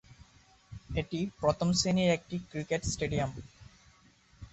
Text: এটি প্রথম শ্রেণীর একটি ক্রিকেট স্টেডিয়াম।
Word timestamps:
এটি 0.95 1.19
প্রথম 1.39 1.67
শ্রেণীর 1.73 2.09
একটি 2.17 2.35
ক্রিকেট 2.49 2.81
স্টেডিয়াম। 2.85 3.31